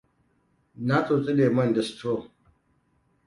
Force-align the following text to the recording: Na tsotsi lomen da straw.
Na 0.87 0.97
tsotsi 1.05 1.31
lomen 1.37 1.69
da 1.75 1.83
straw. 1.89 2.21